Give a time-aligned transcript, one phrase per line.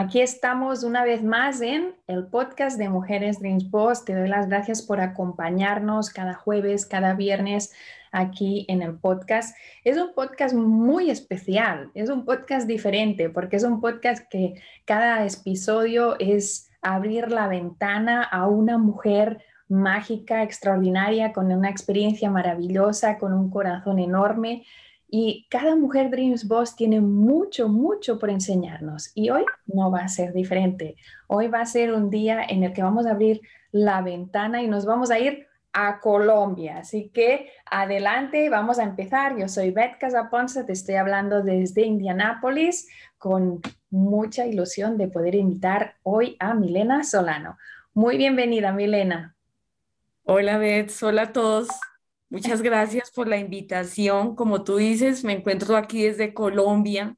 [0.00, 4.04] Aquí estamos una vez más en el podcast de Mujeres Dreams Boss.
[4.04, 7.72] Te doy las gracias por acompañarnos cada jueves, cada viernes
[8.12, 9.56] aquí en el podcast.
[9.82, 14.54] Es un podcast muy especial, es un podcast diferente porque es un podcast que
[14.84, 23.18] cada episodio es abrir la ventana a una mujer mágica, extraordinaria, con una experiencia maravillosa,
[23.18, 24.64] con un corazón enorme
[25.10, 29.10] y cada mujer Dreams Boss tiene mucho, mucho por enseñarnos.
[29.14, 30.96] Y hoy no va a ser diferente.
[31.26, 33.40] Hoy va a ser un día en el que vamos a abrir
[33.72, 36.78] la ventana y nos vamos a ir a Colombia.
[36.78, 39.38] Así que adelante, vamos a empezar.
[39.38, 45.94] Yo soy Beth Casaponza, te estoy hablando desde Indianápolis con mucha ilusión de poder invitar
[46.02, 47.56] hoy a Milena Solano.
[47.94, 49.34] Muy bienvenida, Milena.
[50.24, 50.92] Hola, Beth.
[51.02, 51.68] Hola a todos.
[52.30, 54.36] Muchas gracias por la invitación.
[54.36, 57.16] Como tú dices, me encuentro aquí desde Colombia,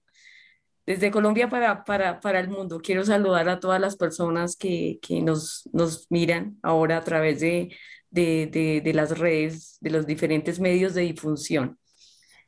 [0.87, 2.81] desde Colombia para, para, para el mundo.
[2.81, 7.77] Quiero saludar a todas las personas que, que nos, nos miran ahora a través de,
[8.11, 11.79] de, de, de las redes, de los diferentes medios de difusión.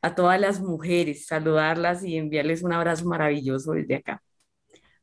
[0.01, 4.23] A todas las mujeres, saludarlas y enviarles un abrazo maravilloso desde acá.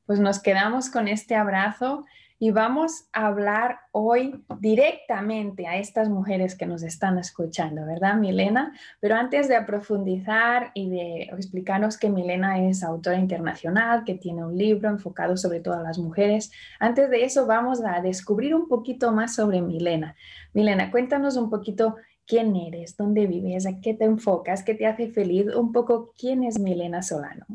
[0.06, 2.06] Pues nos quedamos con este abrazo
[2.42, 8.74] y vamos a hablar hoy directamente a estas mujeres que nos están escuchando, ¿verdad, Milena?
[9.02, 14.58] Pero antes de profundizar y de explicarnos que Milena es autora internacional, que tiene un
[14.58, 19.12] libro enfocado sobre todo a las mujeres, antes de eso vamos a descubrir un poquito
[19.12, 20.16] más sobre Milena.
[20.54, 25.10] Milena, cuéntanos un poquito quién eres, dónde vives, a qué te enfocas, qué te hace
[25.10, 27.46] feliz, un poco quién es Milena Solano.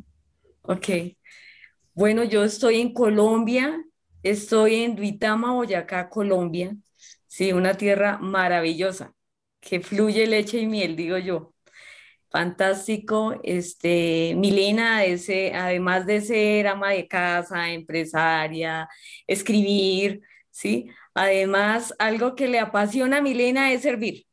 [0.60, 0.88] Ok.
[1.94, 3.82] Bueno, yo estoy en Colombia,
[4.24, 6.74] Estoy en Duitama, Boyacá, Colombia.
[7.26, 9.14] Sí, una tierra maravillosa,
[9.60, 11.54] que fluye leche y miel, digo yo.
[12.30, 13.38] Fantástico.
[13.44, 18.88] Este, Milena, ese, además de ser ama de casa, empresaria,
[19.26, 20.88] escribir, ¿sí?
[21.14, 24.26] Además, algo que le apasiona a Milena es servir.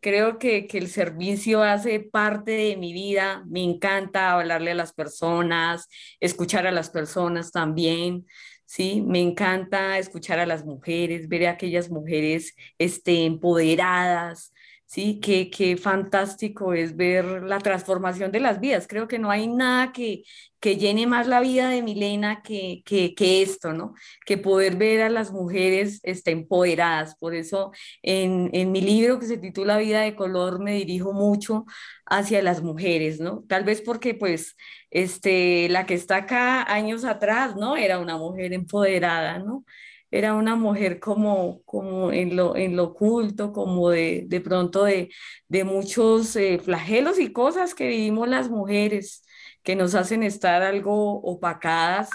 [0.00, 3.44] Creo que, que, el servicio hace parte de mi vida.
[3.48, 5.88] Me encanta hablarle a las personas,
[6.20, 8.26] escuchar a las personas también.
[8.66, 9.02] ¿Sí?
[9.06, 14.52] Me encanta escuchar a las mujeres, ver a aquellas mujeres este, empoderadas,
[14.86, 15.20] ¿sí?
[15.20, 18.86] Qué, qué fantástico es ver la transformación de las vidas.
[18.88, 20.22] Creo que no hay nada que,
[20.60, 23.94] que llene más la vida de Milena que, que, que, esto, ¿no?
[24.24, 27.16] Que poder ver a las mujeres este, empoderadas.
[27.16, 27.72] Por eso
[28.02, 31.66] en, en mi libro que se titula Vida de Color me dirijo mucho
[32.06, 33.44] hacia las mujeres, ¿no?
[33.48, 34.56] Tal vez porque pues
[34.96, 37.76] este, la que está acá años atrás, ¿no?
[37.76, 39.64] Era una mujer empoderada, ¿no?
[40.10, 45.10] era una mujer como, como en, lo, en lo oculto, como de, de pronto de,
[45.48, 49.24] de muchos eh, flagelos y cosas que vivimos las mujeres,
[49.62, 52.10] que nos hacen estar algo opacadas,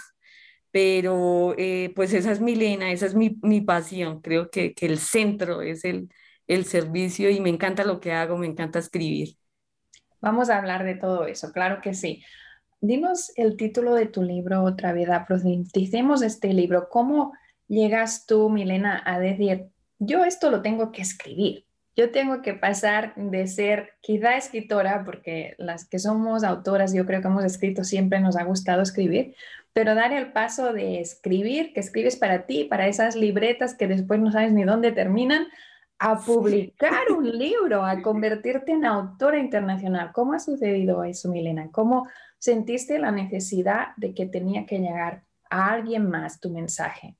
[0.71, 4.85] pero eh, pues esa es mi lena, esa es mi, mi pasión, creo que, que,
[4.85, 6.09] el centro es el,
[6.47, 9.35] el servicio y me encanta lo que hago, me encanta escribir.
[10.21, 12.23] Vamos a hablar de todo eso, claro que sí.
[12.83, 17.31] Dinos el título de tu libro otra vez, profundicemos este libro, ¿cómo
[17.67, 19.67] llegas tú, Milena, a decir,
[19.99, 21.67] yo esto lo tengo que escribir?
[21.95, 27.21] Yo tengo que pasar de ser quizá escritora, porque las que somos autoras, yo creo
[27.21, 29.35] que hemos escrito siempre nos ha gustado escribir,
[29.73, 34.19] pero dar el paso de escribir, que escribes para ti, para esas libretas que después
[34.19, 35.47] no sabes ni dónde terminan,
[35.99, 40.11] a publicar un libro, a convertirte en autora internacional.
[40.13, 41.69] ¿Cómo ha sucedido eso, Milena?
[41.71, 42.07] ¿Cómo
[42.41, 47.15] sentiste la necesidad de que tenía que llegar a alguien más tu mensaje?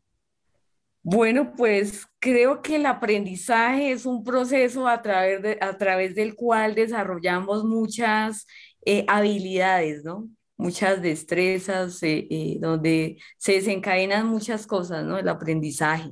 [1.03, 6.35] Bueno, pues creo que el aprendizaje es un proceso a través, de, a través del
[6.35, 8.47] cual desarrollamos muchas
[8.85, 10.27] eh, habilidades, ¿no?
[10.57, 15.17] Muchas destrezas, eh, eh, donde se desencadenan muchas cosas, ¿no?
[15.19, 16.11] El aprendizaje.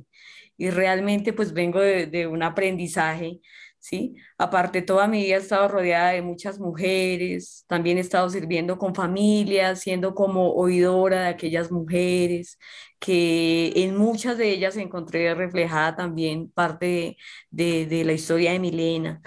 [0.56, 3.40] y realmente pues vengo de, de un aprendizaje
[3.80, 4.16] ¿sí?
[4.38, 8.94] Aparte, toda mi vida he estado rodeada de muchas mujeres, también he estado sirviendo con
[8.94, 12.58] familias, siendo como oidora de aquellas mujeres,
[12.98, 17.16] que en muchas de ellas encontré reflejada también parte
[17.50, 19.22] de, de, la historia de Milena.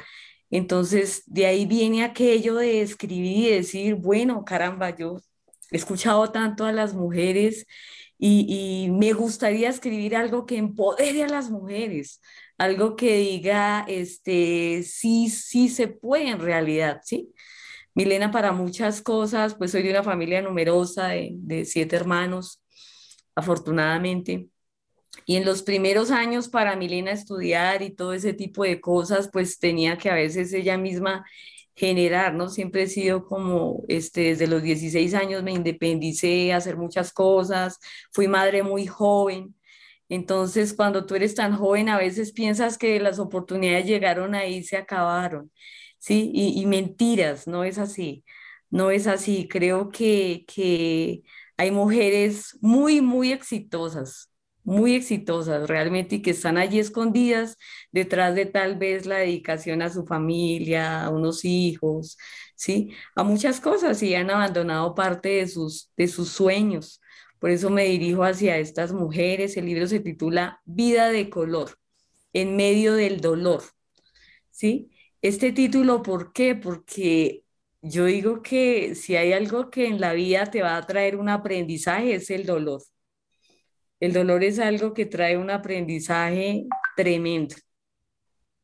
[0.50, 5.18] Entonces, de ahí viene aquello de escribir y decir, bueno, caramba, yo
[5.72, 7.66] he escuchado tanto a las mujeres
[8.18, 12.22] y, y me gustaría escribir algo que empodere a las mujeres,
[12.58, 17.34] algo que diga, este, sí, sí se puede en realidad, ¿sí?
[17.96, 22.62] Milena para muchas cosas, pues soy de una familia numerosa de, siete hermanos,
[23.36, 24.48] afortunadamente.
[25.26, 29.60] Y en los primeros años para Milena estudiar y todo ese tipo de cosas, pues
[29.60, 31.26] tenía que a veces ella misma
[31.76, 32.50] generar, ¿no?
[32.50, 37.80] Siempre he sido como, este, desde los 16 años me independicé, hacer muchas cosas,
[38.12, 39.56] fui madre muy joven,
[40.14, 44.64] entonces, cuando tú eres tan joven, a veces piensas que las oportunidades llegaron ahí y
[44.64, 45.52] se acabaron,
[45.98, 46.32] ¿sí?
[46.34, 48.24] Y, mentiras, no es así,
[48.70, 49.48] no es así.
[49.50, 51.24] Creo que, que
[51.58, 54.30] hay mujeres muy, muy exitosas,
[54.64, 57.58] muy exitosas realmente y que están allí escondidas
[57.92, 62.18] detrás de tal vez la dedicación a su familia, a unos hijos,
[62.56, 62.92] ¿sí?
[63.16, 67.02] A muchas cosas y han abandonado parte de sus, de sus sueños.
[67.44, 69.58] Por eso me dirijo hacia estas mujeres.
[69.58, 71.78] El libro se titula Vida de color,
[72.32, 73.64] en medio del dolor.
[74.50, 74.92] ¿Sí?
[75.22, 76.56] Este título, ¿por qué?
[76.56, 77.44] Porque
[77.82, 81.28] yo digo que si hay algo que en la vida te va a traer un
[81.28, 82.82] aprendizaje es el dolor.
[84.00, 87.58] El dolor es algo que trae un aprendizaje tremendo,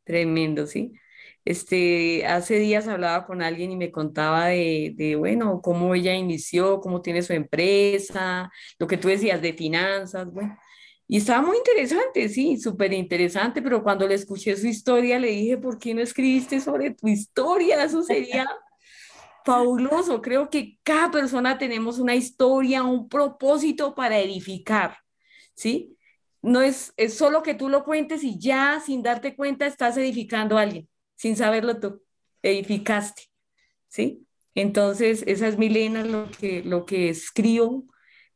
[0.06, 0.94] tremendo, ¿sí?
[1.46, 6.80] Este, hace días hablaba con alguien y me contaba de, de, bueno, cómo ella inició,
[6.82, 10.58] cómo tiene su empresa, lo que tú decías de finanzas, bueno.
[11.08, 15.58] Y estaba muy interesante, sí, súper interesante, pero cuando le escuché su historia le dije,
[15.58, 17.84] ¿por qué no escribiste sobre tu historia?
[17.84, 18.48] Eso sería
[19.46, 20.22] fabuloso.
[20.22, 24.98] Creo que cada persona tenemos una historia, un propósito para edificar,
[25.56, 25.98] ¿sí?
[26.42, 30.58] No es, es solo que tú lo cuentes y ya sin darte cuenta estás edificando
[30.58, 30.89] a alguien
[31.20, 32.02] sin saberlo tú,
[32.42, 33.24] edificaste,
[33.90, 34.26] ¿sí?
[34.56, 37.84] Entonces, esa es Milena, lo que, lo que escribo,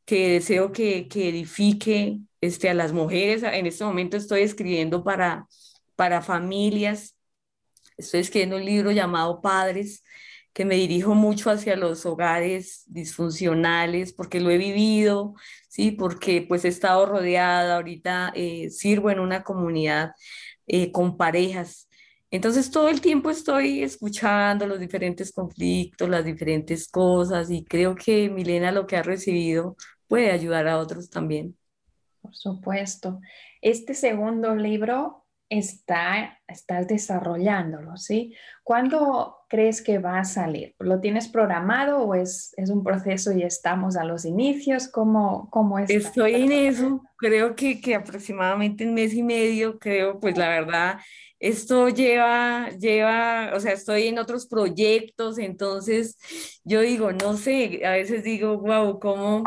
[0.04, 3.42] que deseo que, que edifique este, a las mujeres.
[3.44, 5.48] En este momento estoy escribiendo para,
[5.96, 7.18] para familias,
[7.96, 10.04] estoy escribiendo un libro llamado Padres,
[10.52, 15.36] que me dirijo mucho hacia los hogares disfuncionales, porque lo he vivido,
[15.70, 15.92] ¿sí?
[15.92, 20.12] Porque pues he estado rodeada, ahorita eh, sirvo en una comunidad
[20.68, 21.88] eh, con parejas
[22.34, 28.28] entonces todo el tiempo estoy escuchando los diferentes conflictos, las diferentes cosas y creo que
[28.28, 29.76] Milena lo que ha recibido
[30.08, 31.56] puede ayudar a otros también.
[32.24, 33.20] Por supuesto.
[33.62, 38.36] Este segundo libro está, estás desarrollándolo, ¿sí?
[38.64, 40.74] ¿Cuándo crees que va a salir?
[40.80, 44.88] ¿Lo tienes programado o es, es un proceso y estamos a los inicios?
[44.88, 45.92] ¿Cómo, cómo es?
[45.92, 50.98] Estoy en eso, creo que, que aproximadamente un mes y medio, creo, pues la verdad
[51.44, 56.18] esto lleva, lleva, o sea, estoy en otros proyectos, entonces
[56.64, 59.44] yo digo, no sé, a veces digo, wow, ¿cómo?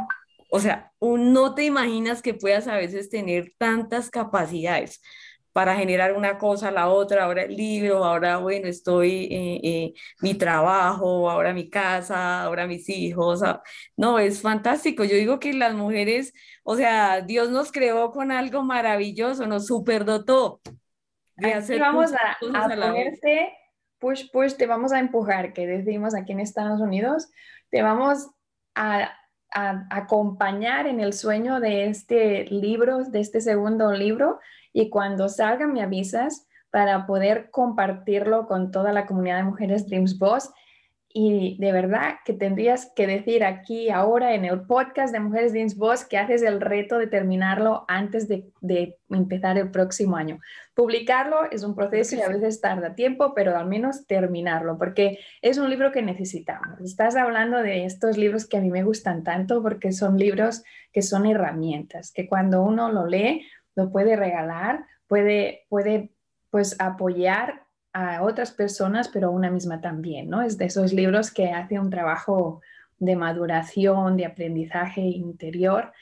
[0.50, 5.00] O sea, no te imaginas que puedas a veces tener tantas capacidades
[5.52, 10.34] para generar una cosa, la otra, ahora el libro, ahora, bueno, estoy, eh, eh, mi
[10.34, 13.42] trabajo, ahora mi casa, ahora mis hijos.
[13.42, 13.62] Ah,
[13.96, 15.04] no, es fantástico.
[15.04, 20.60] Yo digo que las mujeres, o sea, Dios nos creó con algo maravilloso, nos superdotó
[21.78, 23.52] vamos a, a, ponerte
[23.98, 27.30] push, push, te vamos a empujar, que decimos aquí en Estados Unidos,
[27.70, 28.28] te vamos
[28.74, 29.12] a,
[29.54, 34.38] a, acompañar en el sueño de este libro, de este segundo libro,
[34.72, 40.18] y cuando salga me avisas para poder compartirlo con toda la comunidad de mujeres Dreams
[40.18, 40.50] Boss
[41.08, 45.76] y de verdad que tendrías que decir aquí ahora en el podcast de Mujeres Dreams
[45.76, 50.38] Boss que haces el reto de terminarlo antes de, de, empezar el próximo año.
[50.74, 55.58] Publicarlo es un proceso y a veces tarda tiempo, pero al menos terminarlo, porque es
[55.58, 56.80] un libro que necesitamos.
[56.80, 61.02] Estás hablando de estos libros que a mí me gustan tanto porque son libros que
[61.02, 66.10] son herramientas, que cuando uno lo lee, lo puede regalar, puede, puede
[66.50, 67.65] pues apoyar
[67.96, 70.42] a otras personas, pero a una misma también, ¿no?
[70.42, 72.60] Es de esos libros que hace un trabajo
[72.98, 75.94] de maduración, de aprendizaje interior.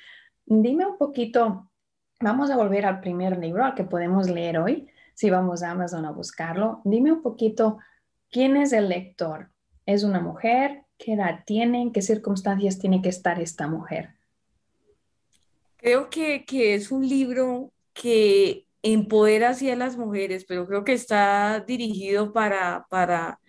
[0.45, 1.71] Dime un poquito,
[2.19, 6.05] vamos a volver al primer libro al que podemos leer hoy, si vamos a Amazon
[6.05, 6.81] a buscarlo.
[6.83, 7.79] Dime un poquito,
[8.29, 9.51] ¿quién es el lector?
[9.87, 10.83] ¿Es una mujer?
[10.99, 11.81] ¿Qué edad tiene?
[11.81, 14.17] ¿En qué circunstancias tiene que estar esta mujer?
[15.77, 20.93] Creo que, que es un libro que empodera así a las mujeres, pero creo que
[20.93, 23.41] está dirigido para, para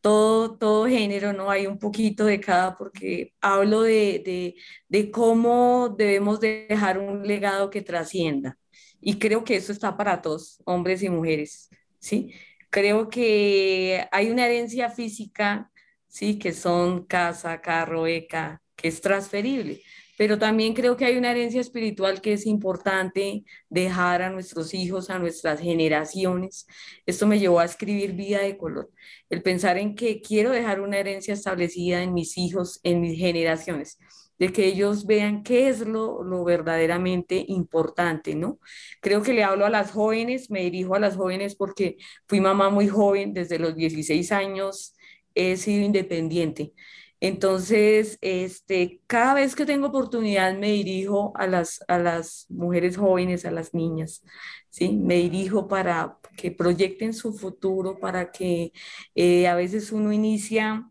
[0.00, 1.50] todo, todo género, ¿no?
[1.50, 4.54] Hay un poquito de cada, porque hablo de, de,
[4.88, 8.58] de cómo debemos dejar un legado que trascienda.
[9.00, 12.34] Y creo que eso está para todos, hombres y mujeres, ¿sí?
[12.70, 15.70] Creo que hay una herencia física,
[16.06, 16.38] ¿sí?
[16.38, 19.82] Que son casa, carro, beca, que es transferible
[20.20, 25.08] pero también creo que hay una herencia espiritual que es importante dejar a nuestros hijos,
[25.08, 26.66] a nuestras generaciones.
[27.06, 28.90] Esto me llevó a escribir Vida de Color,
[29.30, 33.98] el pensar en que quiero dejar una herencia establecida en mis hijos, en mis generaciones
[34.38, 38.58] de que ellos vean qué es lo, lo, verdaderamente importante, ¿no?
[39.00, 41.96] Creo que le hablo a las jóvenes, me dirijo a las jóvenes porque
[42.26, 44.94] fui mamá muy joven, desde los 16 años
[45.34, 46.74] he sido independiente.
[47.20, 53.44] Entonces, este, cada vez que tengo oportunidad me dirijo a las, a las mujeres jóvenes,
[53.44, 54.22] a las niñas,
[54.70, 54.90] ¿sí?
[54.96, 58.72] Me dirijo para que proyecten su futuro, para que
[59.14, 60.88] eh, a veces uno inicia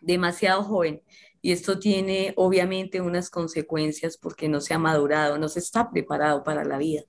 [0.00, 1.02] demasiado joven
[1.42, 6.44] y esto tiene obviamente unas consecuencias porque no se ha madurado, no se está preparado
[6.44, 7.02] para la vida.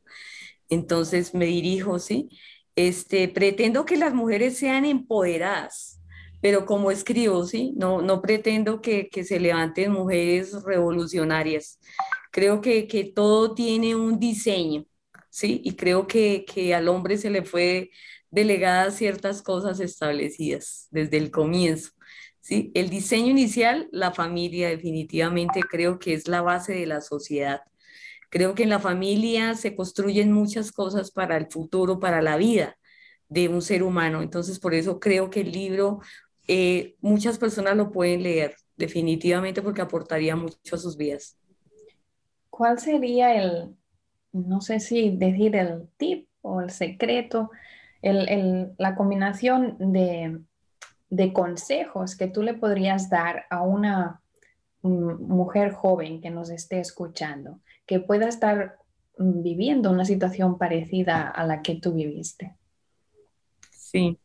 [0.70, 2.30] Entonces me dirijo, ¿sí?
[2.76, 5.97] Este, pretendo que las mujeres sean empoderadas,
[6.48, 7.74] pero como escribo, ¿sí?
[7.76, 11.78] No, no pretendo que, que se levanten mujeres revolucionarias.
[12.32, 14.86] Creo que, que, todo tiene un diseño,
[15.30, 15.60] ¿sí?
[15.66, 17.92] Y creo que, que al hombre se le fue
[18.32, 21.92] delegadas ciertas cosas establecidas desde el comienzo.
[22.40, 22.72] ¿sí?
[22.76, 27.60] El diseño inicial, la familia definitivamente creo que es la base de la sociedad.
[28.30, 32.78] Creo que en la familia se construyen muchas cosas para el futuro, para la vida
[33.28, 34.22] de un ser humano.
[34.22, 36.00] Entonces, por eso creo que el libro
[36.48, 41.38] eh, muchas personas lo pueden leer, definitivamente porque aportaría mucho a sus vidas.
[42.50, 43.76] ¿Cuál sería el,
[44.32, 47.52] no sé si decir el tip o el secreto,
[48.02, 50.40] la combinación de,
[51.10, 54.22] de consejos que tú le podrías dar a una
[54.82, 58.78] mujer joven que nos esté escuchando, que pueda estar
[59.18, 62.56] viviendo una situación parecida a la que tú viviste?
[63.72, 64.18] Sí,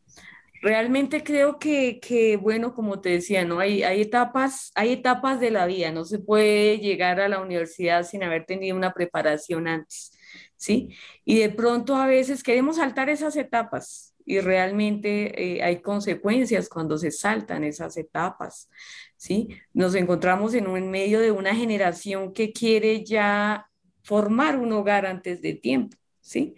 [0.63, 3.59] Realmente creo que, bueno, como te decía, ¿no?
[3.59, 8.03] Hay, hay, etapas, hay etapas de la vida, no se puede llegar a la universidad
[8.05, 10.17] sin haber tenido una preparación antes,
[10.55, 10.95] ¿sí?
[11.25, 16.97] Y de pronto a veces queremos saltar esas etapas y realmente eh, hay consecuencias cuando
[16.97, 18.69] se saltan esas etapas,
[19.17, 19.49] ¿sí?
[19.73, 23.69] Nos encontramos en, un, en medio de una generación que quiere ya
[24.01, 26.55] formar un hogar antes de tiempo, ¿sí?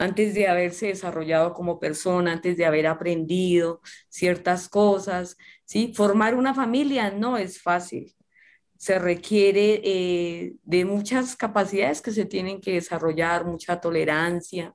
[0.00, 5.92] Antes de haberse desarrollado como persona, antes de haber aprendido ciertas cosas, ¿sí?
[5.94, 8.14] Formar una familia no es fácil.
[8.78, 14.74] Se requiere eh, de muchas capacidades que se tienen que desarrollar, mucha tolerancia,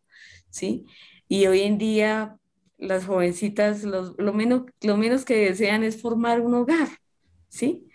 [0.52, 0.86] ¿sí?
[1.28, 2.38] Y hoy en día
[2.78, 6.90] las jovencitas lo, menos, lo menos que desean es formar un hogar,
[7.50, 7.88] ¿sí?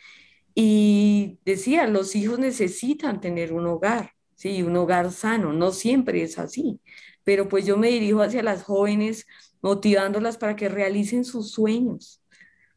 [0.53, 4.65] Y decía, los hijos necesitan tener un hogar, ¿sí?
[4.65, 6.81] Un hogar sano, no siempre es así
[7.25, 9.27] pero pues yo me dirijo hacia las jóvenes
[9.63, 12.23] motivándolas para que realicen sus sueños,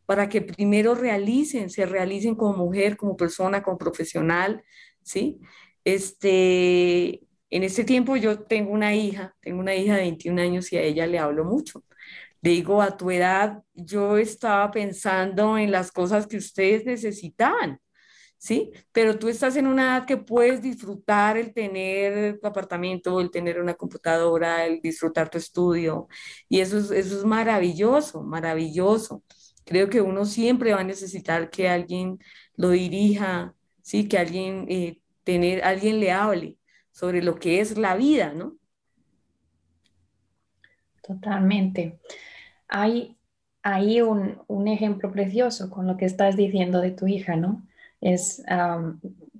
[0.05, 4.63] para que primero realicen, se realicen como mujer, como persona, como profesional,
[5.01, 5.39] ¿sí?
[5.85, 10.77] Este, en este tiempo yo tengo una hija, tengo una hija de 21 años y
[10.77, 11.83] a ella le hablo mucho.
[12.41, 17.79] digo, a tu edad yo estaba pensando en las cosas que ustedes necesitaban,
[18.43, 18.73] ¿sí?
[18.91, 23.61] Pero tú estás en una edad que puedes disfrutar el tener tu apartamento, el tener
[23.61, 26.09] una computadora, el disfrutar tu estudio.
[26.49, 29.23] Y eso es, eso es maravilloso, maravilloso.
[29.63, 32.19] Creo que uno siempre va a necesitar que alguien
[32.57, 34.09] lo dirija, ¿sí?
[34.09, 36.57] Que alguien, eh, tener, alguien le hable
[36.91, 38.57] sobre lo que es la vida, ¿no?
[41.01, 41.97] Totalmente.
[42.67, 47.63] Hay un, un ejemplo precioso con lo que estás diciendo de tu hija, ¿no?
[48.03, 48.43] Es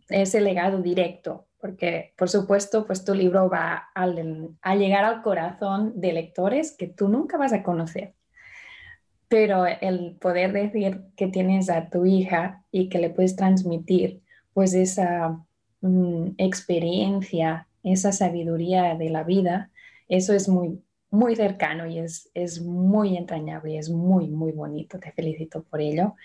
[0.09, 6.13] ese legado directo, porque por supuesto, pues tu libro va a llegar al corazón de
[6.13, 8.13] lectores que tú nunca vas a conocer.
[9.27, 14.21] Pero el poder decir que tienes a tu hija y que le puedes transmitir
[14.53, 15.39] pues esa
[15.81, 19.71] mm, experiencia, esa sabiduría de la vida,
[20.07, 24.99] eso es muy, muy cercano y es, es muy entrañable y es muy, muy bonito.
[24.99, 26.15] Te felicito por ello.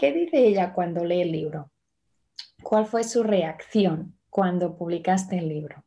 [0.00, 1.70] Mm, ¿Qué dice ella cuando lee el libro?
[2.62, 5.84] ¿Cuál fue su reacción cuando publicaste el libro?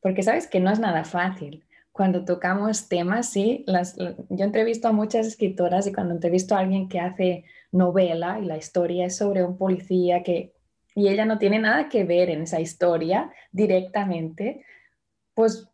[0.00, 1.64] Porque sabes que no es nada fácil.
[1.92, 6.88] Cuando tocamos temas, sí, las, yo entrevisto a muchas escritoras y cuando entrevisto a alguien
[6.88, 10.52] que hace novela y la historia es sobre un policía que,
[10.94, 14.64] y ella no tiene nada que ver en esa historia directamente,
[15.34, 15.68] pues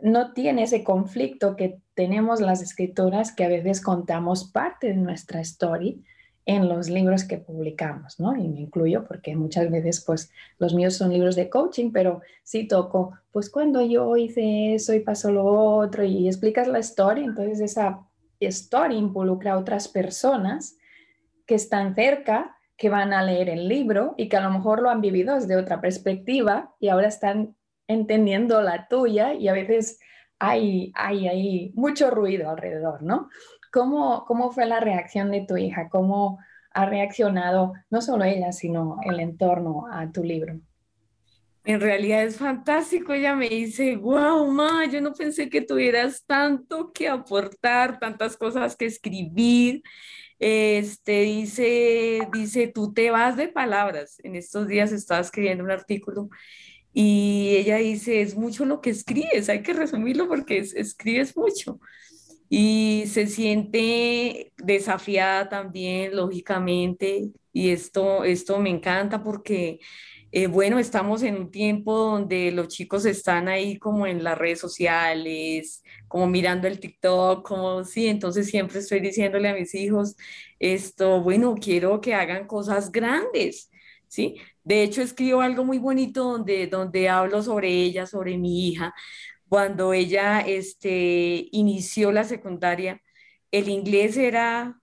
[0.00, 5.40] no tiene ese conflicto que tenemos las escritoras que a veces contamos parte de nuestra
[5.40, 6.04] story
[6.46, 8.36] en los libros que publicamos, ¿no?
[8.36, 12.68] Y me incluyo porque muchas veces, pues, los míos son libros de coaching, pero sí
[12.68, 17.60] toco, pues, cuando yo hice eso y pasó lo otro y explicas la historia, entonces
[17.60, 18.00] esa
[18.40, 20.76] historia involucra a otras personas
[21.46, 24.90] que están cerca, que van a leer el libro y que a lo mejor lo
[24.90, 27.54] han vivido desde otra perspectiva y ahora están
[27.86, 30.00] entendiendo la tuya y a veces
[30.38, 33.28] hay, hay, hay mucho ruido alrededor, ¿no?
[33.74, 35.88] ¿Cómo, ¿Cómo fue la reacción de tu hija?
[35.88, 36.38] ¿Cómo
[36.70, 40.60] ha reaccionado no solo ella, sino el entorno a tu libro?
[41.64, 43.12] En realidad es fantático.
[43.12, 48.76] Ella me dice, wow, ma, yo no pensé que tuvieras tanto que aportar, tantas cosas
[48.76, 49.82] que escribir.
[50.38, 54.20] Este dice, dice, tú te vas de palabras.
[54.22, 56.28] En estos días estaba escribiendo un artículo
[56.92, 61.80] y ella dice, es mucho lo que escribes, hay que resumirlo porque escribes mucho
[62.48, 69.80] y se siente desafiada también, lógicamente, y esto, esto me encanta porque,
[70.32, 74.60] eh, bueno, estamos en un tiempo donde los chicos están ahí como en las redes
[74.60, 80.16] sociales, como mirando el TikTok, como sí, entonces siempre estoy diciéndole a mis hijos,
[80.58, 83.70] esto, bueno, quiero que hagan cosas grandes,
[84.08, 84.36] ¿sí?
[84.64, 88.94] De hecho, escribo algo muy bonito donde, donde hablo sobre ella, sobre mi hija,
[89.54, 93.00] cuando ella este, inició la secundaria,
[93.52, 94.80] el inglés era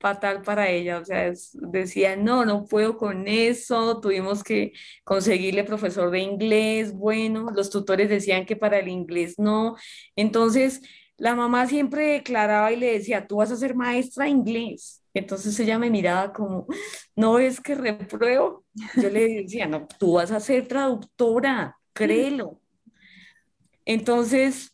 [0.00, 4.72] fatal para ella, o sea, decía, no, no puedo con eso, tuvimos que
[5.04, 9.76] conseguirle profesor de inglés, bueno, los tutores decían que para el inglés no,
[10.16, 10.80] entonces
[11.18, 15.60] la mamá siempre declaraba y le decía, tú vas a ser maestra de inglés, entonces
[15.60, 16.66] ella me miraba como,
[17.14, 18.64] no es que repruebo,
[18.96, 22.58] yo le decía, no, tú vas a ser traductora, créelo,
[23.86, 24.72] entonces,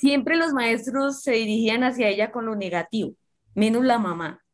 [0.00, 3.14] siempre los maestros se dirigían hacia ella con lo negativo,
[3.54, 4.44] menos la mamá,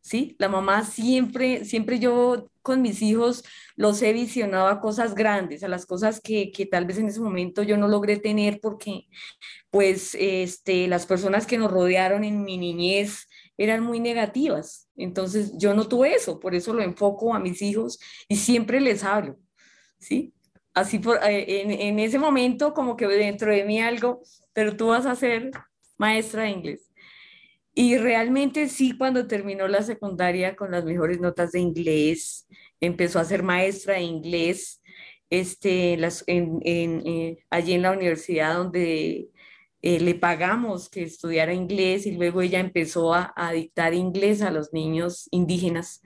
[0.00, 0.36] ¿sí?
[0.38, 3.44] La mamá siempre, siempre yo con mis hijos
[3.76, 7.20] los he visionado a cosas grandes, a las cosas que, que tal vez en ese
[7.20, 9.06] momento yo no logré tener porque,
[9.70, 13.28] pues, este, las personas que nos rodearon en mi niñez
[13.58, 14.88] eran muy negativas.
[14.96, 19.04] Entonces, yo no tuve eso, por eso lo enfoco a mis hijos y siempre les
[19.04, 19.38] hablo,
[19.98, 20.32] ¿sí?
[20.74, 24.88] Así por, eh, en, en, ese momento como que dentro de mí algo, pero tú
[24.88, 25.50] vas a ser
[25.98, 26.90] maestra de inglés.
[27.74, 32.46] Y realmente sí, cuando terminó la secundaria con las mejores notas de inglés,
[32.80, 34.80] empezó a ser maestra de inglés
[35.30, 39.30] este, las, en, en, eh, allí en la universidad donde
[39.82, 44.50] eh, le pagamos que estudiara inglés y luego ella empezó a, a dictar inglés a
[44.50, 46.02] los niños indígenas.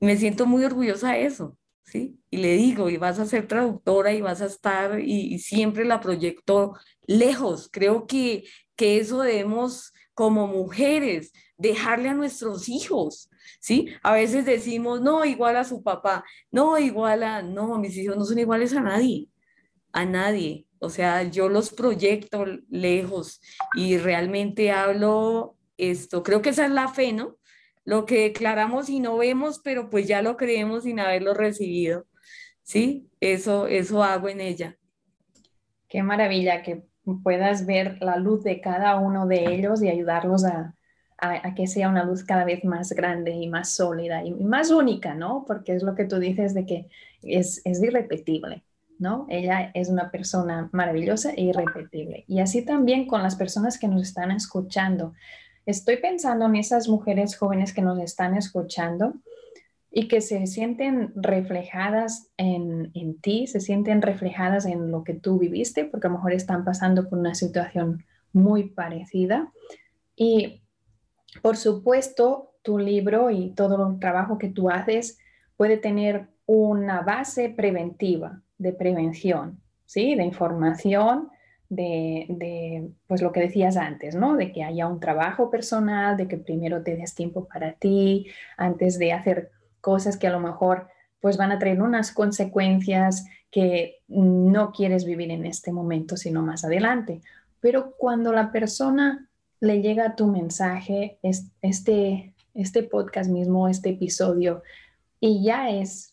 [0.00, 2.18] Me siento muy orgullosa de eso, ¿sí?
[2.36, 6.00] Y le digo, y vas a ser traductora y vas a estar, y, siempre la
[6.00, 6.74] proyecto
[7.06, 7.70] lejos.
[7.72, 8.44] Creo que,
[8.76, 13.88] que eso debemos, como mujeres, dejarle a nuestros hijos, ¿sí?
[14.02, 18.26] A veces decimos, no, igual a su papá, no, igual a, no, mis hijos no
[18.26, 19.30] son iguales a nadie,
[19.92, 20.66] a nadie.
[20.78, 23.40] O sea, yo los proyecto lejos
[23.74, 27.38] y realmente hablo esto, creo que esa es la fe, ¿no?
[27.86, 32.04] lo que declaramos y no vemos, pero pues ya lo creemos sin haberlo recibido.
[32.66, 33.08] ¿Sí?
[33.20, 34.76] Eso, eso hago en ella.
[35.88, 36.84] Qué maravilla que
[37.22, 40.74] puedas ver la luz de cada uno de ellos y ayudarlos a,
[41.16, 45.14] a, que sea una luz cada vez más grande y más sólida y más única,
[45.14, 45.44] ¿no?
[45.46, 46.88] Porque es lo que tú dices de que
[47.22, 48.64] es, es irrepetible,
[48.98, 49.26] ¿no?
[49.30, 52.24] Ella es una persona maravillosa e irrepetible.
[52.26, 55.14] Y así también con las personas que nos están escuchando
[55.66, 59.14] estoy pensando en esas mujeres jóvenes que nos están escuchando
[59.98, 65.86] y que se sienten reflejadas en, ti, se sienten reflejadas en lo que tú viviste,
[65.86, 68.04] porque a lo mejor están pasando por una situación
[68.34, 69.50] muy parecida.
[70.14, 70.60] Y
[71.40, 75.18] por supuesto, tu libro y todo el trabajo que tú haces
[75.56, 80.14] puede tener una base preventiva, de prevención, ¿sí?
[80.14, 81.30] De información
[81.70, 84.36] de, pues lo que decías antes, ¿no?
[84.36, 88.26] De que haya un trabajo personal, de que primero te des tiempo para ti,
[88.58, 89.55] antes de hacer
[89.86, 90.88] cosas que a lo mejor
[91.20, 96.64] pues van a traer unas consecuencias que no quieres vivir en este momento, sino más
[96.64, 97.20] adelante.
[97.60, 99.28] Pero cuando la persona
[99.60, 101.20] le llega tu mensaje,
[101.62, 104.64] este, este podcast mismo, este episodio,
[105.20, 106.12] y ya es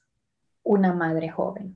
[0.61, 1.75] una madre joven,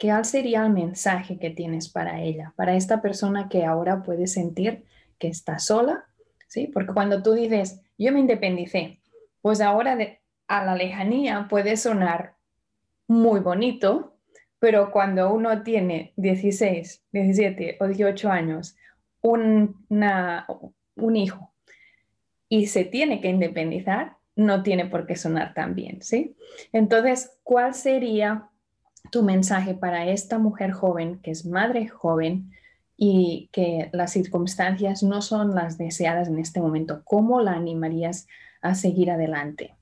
[0.00, 4.84] ¿Cuál sería el mensaje que tienes para ella, para esta persona que ahora puede sentir
[5.18, 6.06] que está sola?
[6.48, 6.70] ¿Sí?
[6.72, 8.98] Porque cuando tú dices, yo me independicé,
[9.40, 9.96] pues ahora
[10.48, 12.36] a la lejanía puede sonar
[13.06, 14.10] muy bonito,
[14.58, 18.76] Pero cuando uno tiene 16, 17 o 18 años,
[19.20, 19.86] un,
[20.96, 21.52] un hijo
[22.48, 26.36] y se tiene que independizar, no tiene por qué sonar tan bien, ¿sí?
[26.72, 28.48] Entonces, ¿cuál sería
[29.10, 32.50] tu mensaje para esta mujer joven, que es madre joven
[32.96, 37.02] y que las circunstancias no son las deseadas en este momento?
[37.04, 38.26] ¿Cómo la animarías
[38.62, 39.74] a seguir adelante?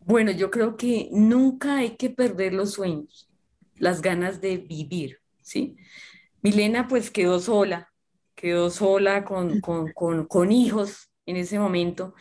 [0.00, 3.30] Bueno, yo creo que nunca hay que perder los sueños,
[3.76, 5.76] las ganas de vivir, ¿sí?
[6.42, 7.92] Milena pues quedó sola,
[8.34, 12.14] quedó sola con, con, con, con hijos en ese momento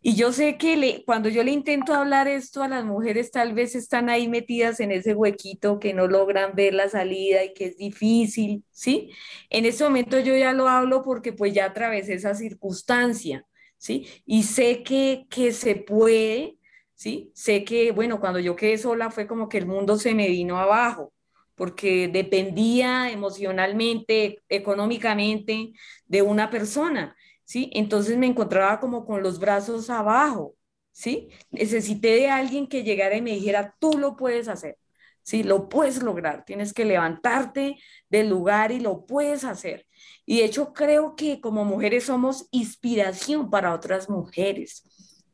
[0.00, 3.54] y yo sé que le, cuando yo le intento hablar esto a las mujeres, tal
[3.54, 7.66] vez están ahí metidas en ese huequito que no logran ver la salida y que
[7.66, 9.10] es difícil, ¿sí?
[9.50, 13.46] En este momento yo ya lo hablo porque pues ya atravesé esa circunstancia,
[13.78, 14.06] ¿sí?
[14.26, 16.57] Y sé que, que se puede,
[16.98, 17.32] ¿sí?
[17.34, 20.58] Sé que, bueno, cuando yo quedé sola fue como que el mundo se me vino
[20.58, 21.14] abajo,
[21.54, 25.72] porque dependía emocionalmente, económicamente
[26.06, 27.16] de una persona.
[27.44, 27.70] ¿sí?
[27.74, 30.54] Entonces me encontraba como con los brazos abajo,
[30.92, 31.30] ¿sí?
[31.50, 34.76] Necesité de alguien que llegara y me dijera, tú lo puedes hacer,
[35.22, 35.42] ¿sí?
[35.42, 37.76] Lo puedes lograr, tienes que levantarte
[38.10, 39.86] del lugar y lo puedes hacer.
[40.26, 44.84] Y de hecho creo que como mujeres somos inspiración para otras mujeres.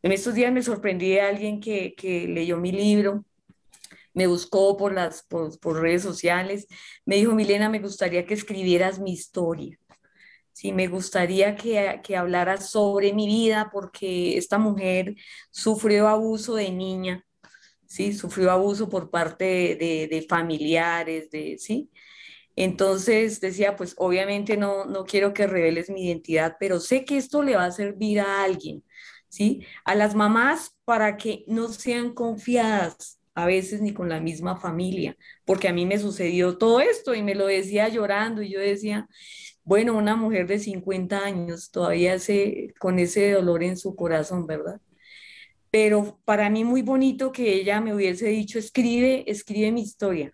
[0.04, 1.94] En estos días me sorprendí de alguien que,
[2.28, 3.24] leyó mi libro,
[4.12, 6.66] me buscó por las por, redes sociales,
[7.06, 9.78] me dijo, Milena, me gustaría que escribieras mi historia.
[10.52, 15.16] Sí, me gustaría que, que hablara sobre mi vida porque esta mujer
[15.50, 17.24] sufrió abuso de niña,
[17.86, 18.12] ¿sí?
[18.12, 21.90] Sufrió abuso por parte de, de, familiares, de, ¿sí?
[22.56, 27.42] Entonces decía, pues obviamente no, no quiero que reveles mi identidad, pero sé que esto
[27.42, 28.84] le va a servir a alguien,
[29.34, 29.66] ¿sí?
[29.84, 35.16] A las mamás para que no sean confiadas a veces ni con la misma familia,
[35.44, 39.08] porque a mí me sucedió todo esto y me lo decía llorando y yo decía,
[39.64, 44.80] bueno, una mujer de 50 años todavía se, con ese dolor en su corazón, ¿verdad?
[45.70, 50.32] Pero para mí muy bonito que ella me hubiese dicho, escribe, escribe mi historia,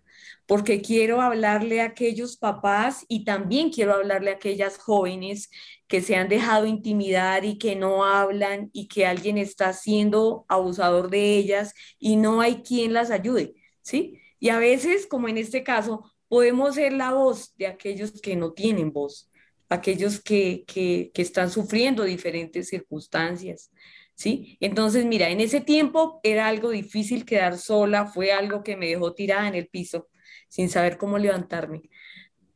[0.50, 5.48] porque quiero hablarle a aquellos papás y también quiero hablarle a aquellas jóvenes
[5.86, 11.08] que se han dejado intimidar y que no hablan y que alguien está siendo abusador
[11.08, 14.18] de ellas y no hay quien las ayude, ¿sí?
[14.40, 18.52] Y a veces, como en este caso, podemos ser la voz de aquellos que no
[18.52, 19.30] tienen voz,
[19.68, 23.70] aquellos que, que, que están sufriendo diferentes circunstancias.
[24.16, 24.58] ¿Sí?
[24.60, 29.14] Entonces, mira, en ese tiempo era algo difícil quedar sola, fue algo que me dejó
[29.14, 30.08] tirada en el piso
[30.50, 31.88] sin saber cómo levantarme.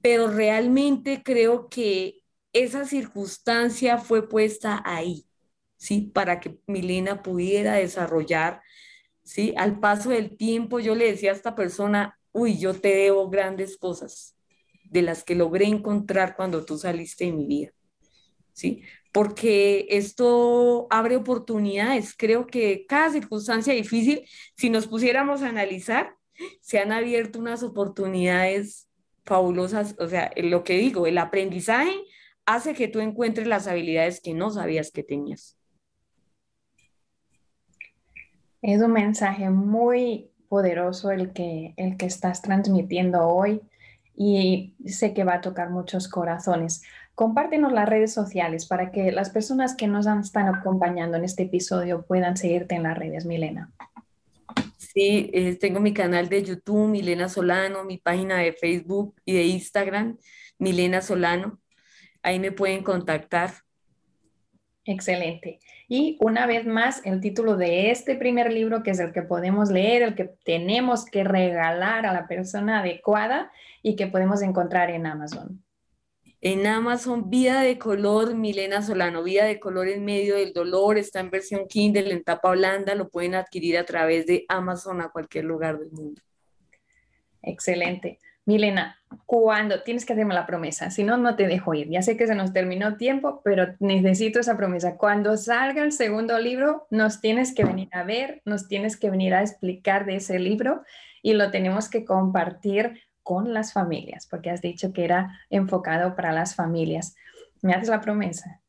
[0.03, 2.21] Pero realmente creo que
[2.53, 5.27] esa circunstancia fue puesta ahí,
[5.77, 6.11] ¿sí?
[6.13, 8.61] Para que Milena pudiera desarrollar,
[9.23, 9.55] ¿sí?
[9.57, 13.79] Al paso del tiempo yo le decía a esta persona, uy, yo te debo grandes
[13.79, 14.37] cosas
[14.85, 17.71] de las que logré encontrar cuando tú saliste de mi vida.
[18.53, 18.83] ¿Sí?
[19.13, 22.15] Porque esto abre oportunidades.
[22.17, 26.15] Creo que cada circunstancia difícil, si nos pusiéramos a analizar,
[26.61, 28.89] se han abierto unas oportunidades
[29.25, 29.95] fabulosas.
[29.99, 31.95] O sea, lo que digo, el aprendizaje
[32.47, 35.57] hace que tú encuentres las habilidades que no sabías que tenías.
[38.63, 43.61] Es un mensaje muy poderoso el que, el que estás transmitiendo hoy
[44.17, 46.83] y sé que va a tocar muchos corazones.
[47.15, 52.07] Compártenos las redes sociales para que las personas que nos están acompañando en este episodio
[52.07, 53.73] puedan seguirte en las redes, Milena.
[54.95, 59.43] Sí, eh, tengo mi canal de YouTube, Milena Solano, mi página de Facebook y de
[59.43, 60.19] Instagram,
[60.59, 61.59] Milena Solano.
[62.23, 63.51] Ahí me pueden contactar.
[64.85, 65.59] Excelente.
[65.89, 69.71] Y una vez más, el título de este primer libro, que es el que podemos
[69.71, 73.51] leer, el que tenemos que regalar a la persona adecuada
[73.83, 75.64] y que podemos encontrar en Amazon.
[76.47, 81.21] En Amazon, Vida de Color, Milena Solano, Vida de Color en medio del dolor, está
[81.21, 85.47] en versión Kindle, en tapa blanda, lo pueden adquirir a través de Amazon a cualquier
[85.47, 86.21] lugar del mundo.
[87.41, 88.19] Excelente.
[88.45, 91.89] Milena, cuando tienes que hacerme la promesa, si no, no te dejo ir.
[91.89, 94.99] Ya sé que se nos terminó tiempo, pero necesito esa promesa.
[94.99, 99.33] Cuando salga el segundo libro, nos tienes que venir a ver, nos tienes que venir
[99.33, 100.83] a explicar de ese libro
[101.23, 106.31] y lo tenemos que compartir con las familias, porque has dicho que era enfocado para
[106.33, 107.17] las familias.
[107.63, 108.61] ¿Me haces la promesa?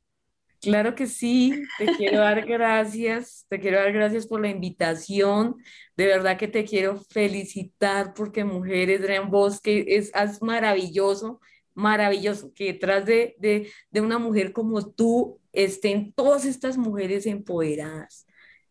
[0.62, 5.58] Claro que sí, te quiero dar gracias, te quiero dar gracias por la invitación.
[5.96, 11.40] De verdad que te quiero felicitar porque Mujeres Gran Bosque es, es maravilloso,
[11.76, 18.26] maravilloso que detrás de, de, de una mujer como tú estén todas estas mujeres empoderadas.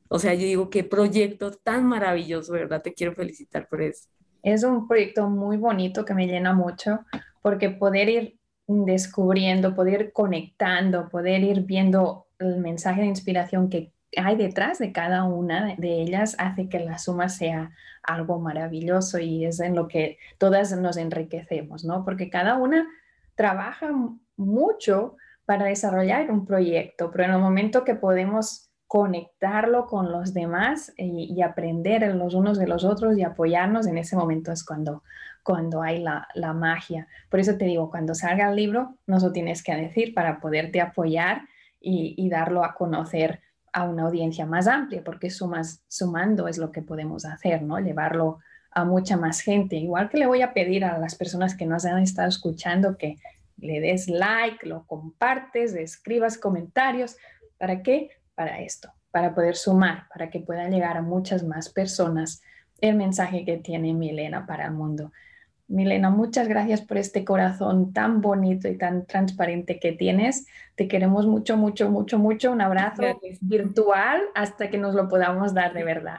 [0.08, 2.82] O sea, yo digo, qué proyecto tan maravilloso, ¿verdad?
[2.82, 4.08] Te quiero felicitar por eso.
[4.44, 7.00] Es un proyecto muy bonito que me llena mucho
[7.40, 13.92] porque poder ir descubriendo, poder ir conectando, poder ir viendo el mensaje de inspiración que
[14.16, 19.46] hay detrás de cada una de ellas hace que la suma sea algo maravilloso y
[19.46, 22.04] es en lo que todas nos enriquecemos, ¿no?
[22.04, 22.86] Porque cada una
[23.34, 23.90] trabaja
[24.36, 30.92] mucho para desarrollar un proyecto, pero en el momento que podemos conectarlo con los demás
[30.96, 35.02] y, aprender los unos de los otros y apoyarnos, en ese momento es cuando,
[35.42, 37.08] cuando hay la, magia.
[37.28, 40.80] Por eso te digo, cuando salga el libro, no lo tienes que decir para poderte
[40.80, 41.42] apoyar
[41.80, 43.40] y, y darlo a conocer
[43.72, 47.80] a una audiencia más amplia, porque sumas, sumando es lo que podemos hacer, ¿no?
[47.80, 48.38] Llevarlo
[48.70, 49.76] a mucha más gente.
[49.76, 53.16] Igual que le voy a pedir a las personas que nos han estado escuchando que
[53.56, 57.16] le des like, lo compartes, escribas comentarios.
[57.58, 58.10] ¿Para qué?
[58.34, 62.42] Para esto, para poder sumar, para que pueda llegar a muchas más personas
[62.80, 65.12] el mensaje que tiene Milena para el mundo.
[65.66, 70.46] Milena, muchas gracias por este corazón tan bonito y tan transparente que tienes.
[70.74, 72.52] Te queremos mucho, mucho, mucho, mucho.
[72.52, 73.02] Un abrazo
[73.40, 76.18] virtual hasta que nos lo podamos dar de verdad.